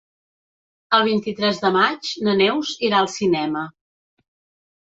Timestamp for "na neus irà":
2.29-3.03